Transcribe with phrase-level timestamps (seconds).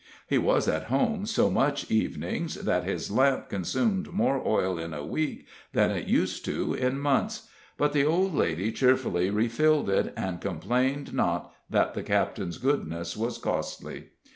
[0.25, 5.05] He was at home so much evenings, that his lamp consumed more oil in a
[5.05, 10.41] week than it used to in months; but the old lady cheerfully refilled it, and
[10.41, 14.07] complained not that the captain's goodness was costly.